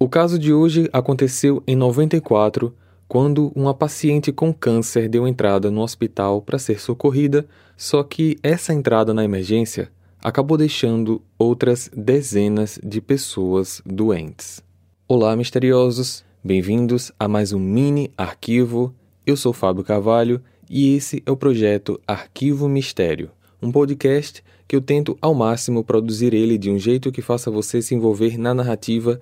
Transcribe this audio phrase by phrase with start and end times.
[0.00, 2.72] O caso de hoje aconteceu em 94,
[3.08, 7.44] quando uma paciente com câncer deu entrada no hospital para ser socorrida,
[7.76, 9.90] só que essa entrada na emergência
[10.22, 14.62] acabou deixando outras dezenas de pessoas doentes.
[15.08, 16.24] Olá, misteriosos!
[16.44, 18.94] Bem-vindos a mais um mini arquivo.
[19.26, 20.40] Eu sou Fábio Carvalho
[20.70, 26.34] e esse é o projeto Arquivo Mistério, um podcast que eu tento ao máximo produzir
[26.34, 29.18] ele de um jeito que faça você se envolver na narrativa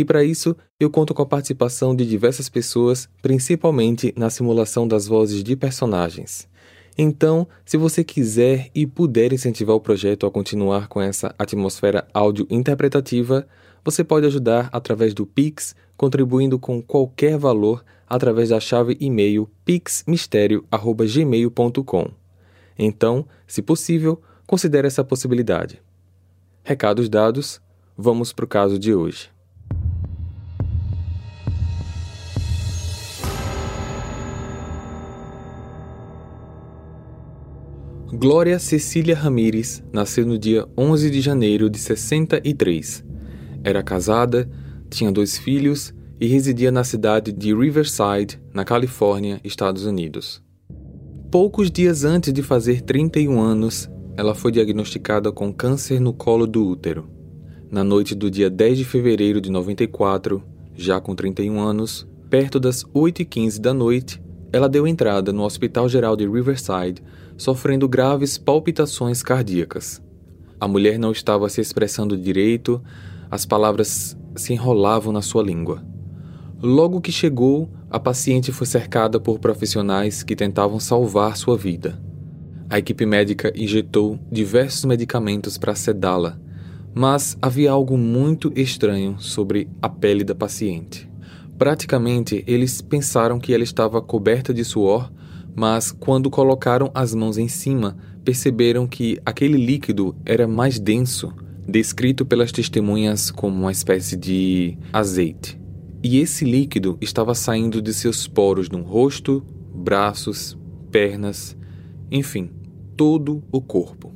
[0.00, 5.06] e para isso eu conto com a participação de diversas pessoas, principalmente na simulação das
[5.06, 6.48] vozes de personagens.
[6.96, 12.46] Então, se você quiser e puder incentivar o projeto a continuar com essa atmosfera áudio
[12.48, 13.46] interpretativa,
[13.84, 22.10] você pode ajudar através do Pix, contribuindo com qualquer valor através da chave e-mail pixmistério@gmail.com.
[22.78, 25.82] Então, se possível, considere essa possibilidade.
[26.64, 27.60] Recados dados,
[27.94, 29.28] vamos para o caso de hoje.
[38.12, 43.04] Glória Cecília Ramírez nasceu no dia 11 de janeiro de 63.
[43.62, 44.50] Era casada,
[44.90, 50.42] tinha dois filhos e residia na cidade de Riverside, na Califórnia, Estados Unidos.
[51.30, 56.66] Poucos dias antes de fazer 31 anos, ela foi diagnosticada com câncer no colo do
[56.66, 57.08] útero.
[57.70, 60.42] Na noite do dia 10 de fevereiro de 94,
[60.74, 64.20] já com 31 anos, perto das 8h15 da noite,
[64.52, 67.02] ela deu entrada no Hospital Geral de Riverside
[67.36, 70.02] sofrendo graves palpitações cardíacas.
[70.58, 72.82] A mulher não estava se expressando direito,
[73.30, 75.82] as palavras se enrolavam na sua língua.
[76.62, 81.98] Logo que chegou, a paciente foi cercada por profissionais que tentavam salvar sua vida.
[82.68, 86.38] A equipe médica injetou diversos medicamentos para sedá-la,
[86.94, 91.09] mas havia algo muito estranho sobre a pele da paciente.
[91.60, 95.12] Praticamente, eles pensaram que ela estava coberta de suor
[95.54, 101.32] mas quando colocaram as mãos em cima, perceberam que aquele líquido era mais denso,
[101.66, 105.60] descrito pelas testemunhas como uma espécie de azeite.
[106.02, 109.44] E esse líquido estava saindo de seus poros no rosto,
[109.74, 110.56] braços,
[110.90, 111.56] pernas,
[112.10, 112.50] enfim,
[112.96, 114.12] todo o corpo.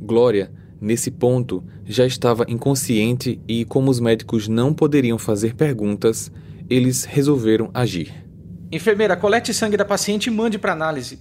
[0.00, 6.30] Glória, nesse ponto, já estava inconsciente e, como os médicos não poderiam fazer perguntas,
[6.68, 8.12] eles resolveram agir.
[8.70, 11.20] Enfermeira, colete sangue da paciente e mande para análise.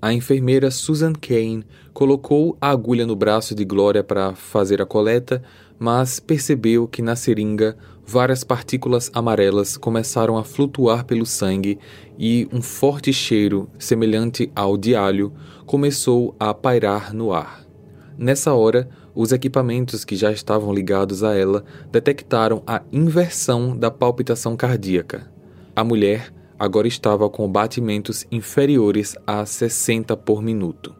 [0.00, 1.64] A enfermeira Susan Kane
[1.94, 5.42] colocou a agulha no braço de Glória para fazer a coleta,
[5.78, 7.74] mas percebeu que na seringa
[8.06, 11.78] várias partículas amarelas começaram a flutuar pelo sangue
[12.18, 15.32] e um forte cheiro, semelhante ao de alho,
[15.64, 17.63] começou a pairar no ar.
[18.16, 24.56] Nessa hora, os equipamentos que já estavam ligados a ela detectaram a inversão da palpitação
[24.56, 25.30] cardíaca.
[25.74, 30.94] A mulher agora estava com batimentos inferiores a 60 por minuto.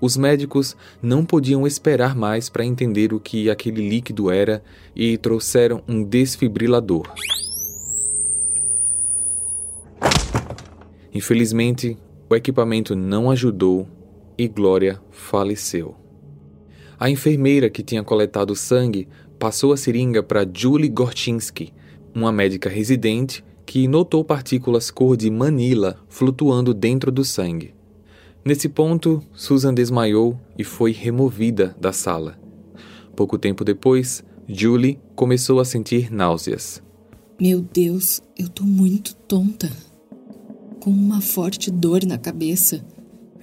[0.00, 4.62] Os médicos não podiam esperar mais para entender o que aquele líquido era
[4.94, 7.12] e trouxeram um desfibrilador.
[11.12, 11.98] Infelizmente,
[12.30, 13.88] o equipamento não ajudou
[14.36, 15.96] e Glória faleceu.
[16.98, 19.06] A enfermeira que tinha coletado sangue
[19.38, 21.72] passou a seringa para Julie Gorchinsky,
[22.12, 27.72] uma médica residente que notou partículas cor de manila flutuando dentro do sangue.
[28.44, 32.36] Nesse ponto, Susan desmaiou e foi removida da sala.
[33.14, 36.82] Pouco tempo depois, Julie começou a sentir náuseas.
[37.40, 39.70] Meu Deus, eu tô muito tonta.
[40.80, 42.84] Com uma forte dor na cabeça.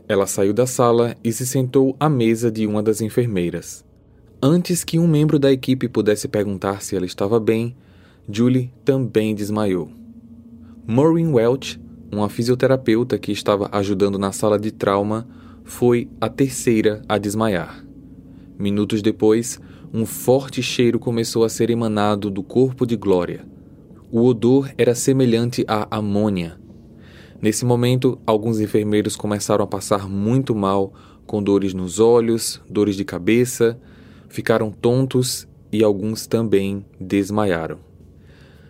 [0.08, 3.84] Ela saiu da sala e se sentou à mesa de uma das enfermeiras.
[4.42, 7.76] Antes que um membro da equipe pudesse perguntar se ela estava bem,
[8.30, 9.90] Julie também desmaiou.
[10.86, 15.28] Maureen Welch, uma fisioterapeuta que estava ajudando na sala de trauma,
[15.64, 17.84] foi a terceira a desmaiar.
[18.58, 19.60] Minutos depois,
[19.92, 23.44] um forte cheiro começou a ser emanado do corpo de Glória.
[24.12, 26.60] O odor era semelhante à amônia.
[27.46, 30.92] Nesse momento, alguns enfermeiros começaram a passar muito mal,
[31.28, 33.80] com dores nos olhos, dores de cabeça,
[34.28, 37.78] ficaram tontos e alguns também desmaiaram.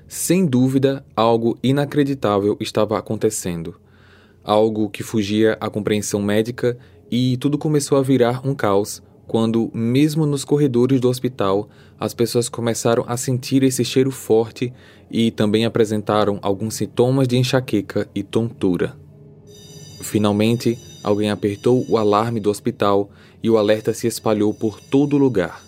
[0.09, 3.79] Sem dúvida, algo inacreditável estava acontecendo.
[4.43, 6.77] Algo que fugia à compreensão médica
[7.09, 11.69] e tudo começou a virar um caos quando, mesmo nos corredores do hospital,
[11.99, 14.73] as pessoas começaram a sentir esse cheiro forte
[15.09, 18.95] e também apresentaram alguns sintomas de enxaqueca e tontura.
[20.01, 23.09] Finalmente, alguém apertou o alarme do hospital
[23.41, 25.63] e o alerta se espalhou por todo lugar.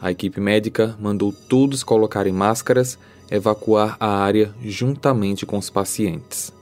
[0.00, 2.98] A equipe médica mandou todos colocarem máscaras,
[3.30, 6.52] evacuar a área juntamente com os pacientes.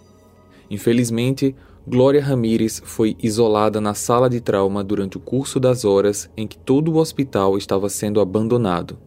[0.71, 1.57] Infelizmente,
[1.87, 6.59] Glória Ramírez foi isolada na sala de trauma durante o curso das horas em que
[6.59, 8.99] todo o hospital estava sendo abandonado.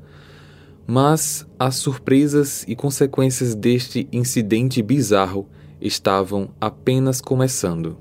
[0.85, 5.47] Mas as surpresas e consequências deste incidente bizarro
[5.79, 7.97] estavam apenas começando.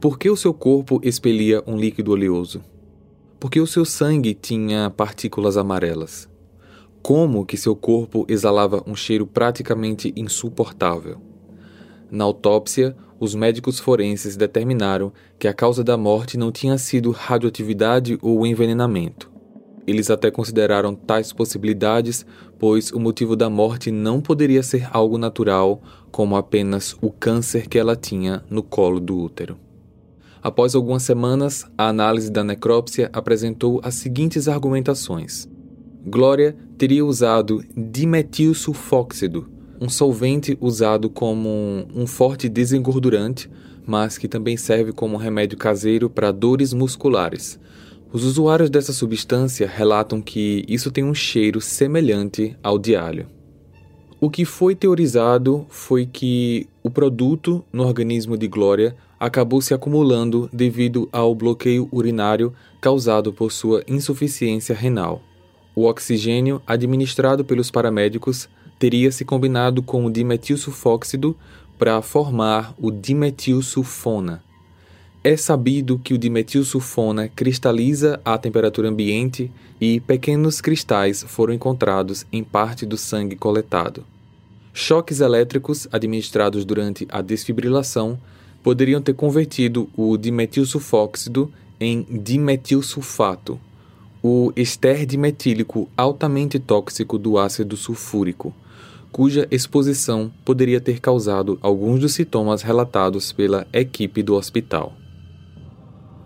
[0.00, 2.62] Por que o seu corpo expelia um líquido oleoso?
[3.38, 6.28] Por que o seu sangue tinha partículas amarelas?
[7.00, 11.20] Como que seu corpo exalava um cheiro praticamente insuportável?
[12.10, 18.18] Na autópsia, os médicos forenses determinaram que a causa da morte não tinha sido radioatividade
[18.22, 19.32] ou envenenamento.
[19.86, 22.24] Eles até consideraram tais possibilidades,
[22.58, 27.78] pois o motivo da morte não poderia ser algo natural, como apenas o câncer que
[27.78, 29.58] ela tinha no colo do útero.
[30.42, 35.48] Após algumas semanas, a análise da necrópsia apresentou as seguintes argumentações.
[36.06, 39.48] Glória teria usado dimetilsulfóxido,
[39.84, 43.50] um solvente usado como um forte desengordurante,
[43.86, 47.60] mas que também serve como remédio caseiro para dores musculares.
[48.10, 53.26] Os usuários dessa substância relatam que isso tem um cheiro semelhante ao de alho.
[54.18, 60.48] O que foi teorizado foi que o produto no organismo de Glória acabou se acumulando
[60.50, 65.20] devido ao bloqueio urinário causado por sua insuficiência renal.
[65.76, 68.48] O oxigênio administrado pelos paramédicos
[68.78, 71.36] teria se combinado com o dimetilsulfóxido
[71.78, 74.42] para formar o dimetilsulfona.
[75.22, 79.50] É sabido que o dimetilsulfona cristaliza à temperatura ambiente
[79.80, 84.04] e pequenos cristais foram encontrados em parte do sangue coletado.
[84.72, 88.18] Choques elétricos administrados durante a desfibrilação
[88.62, 91.50] poderiam ter convertido o dimetilsulfóxido
[91.80, 93.58] em dimetilsulfato,
[94.22, 98.54] o ester dimetílico altamente tóxico do ácido sulfúrico,
[99.14, 104.92] cuja exposição poderia ter causado alguns dos sintomas relatados pela equipe do hospital.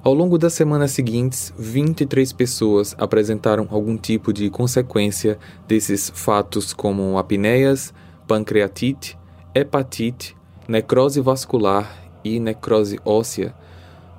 [0.03, 7.19] Ao longo das semanas seguintes, 23 pessoas apresentaram algum tipo de consequência desses fatos, como
[7.19, 7.93] apneias,
[8.27, 9.19] pancreatite,
[9.55, 10.35] hepatite,
[10.67, 13.55] necrose vascular e necrose óssea,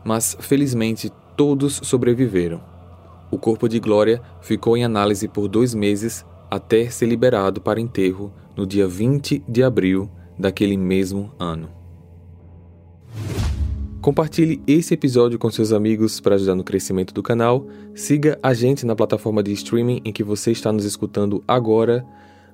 [0.05, 2.61] mas felizmente todos sobreviveram.
[3.31, 8.31] O corpo de Glória ficou em análise por dois meses até ser liberado para enterro
[8.59, 11.69] no dia 20 de abril daquele mesmo ano.
[14.01, 17.65] Compartilhe esse episódio com seus amigos para ajudar no crescimento do canal.
[17.95, 22.05] Siga a gente na plataforma de streaming em que você está nos escutando agora.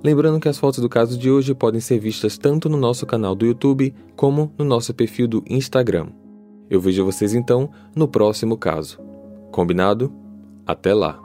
[0.03, 3.33] Lembrando que as fotos do caso de hoje podem ser vistas tanto no nosso canal
[3.33, 6.09] do YouTube como no nosso perfil do Instagram.
[6.69, 8.99] Eu vejo vocês então no próximo caso.
[9.51, 10.13] Combinado?
[10.67, 11.25] Até lá!